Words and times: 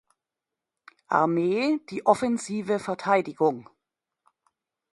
Armee 1.09 1.77
die 1.91 2.07
„offensive 2.07 2.79
Verteidigung“. 2.79 3.69